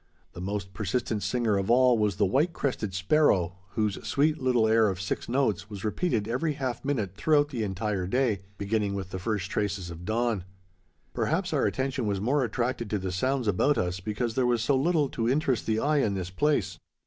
[0.33, 4.87] The most persistent singer of all was the white crested sparrow, whose sweet little air
[4.89, 9.19] of six notes was repeated every half minute throughout the entire day, beginning with the
[9.19, 10.43] first traces of dawn.
[11.13, 14.75] Perhaps our attention was more attracted to the sounds about us because there was so
[14.75, 16.79] little to interest the eye in this place.